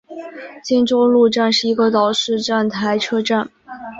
[0.63, 3.51] 金周路站是一个岛式站台车站。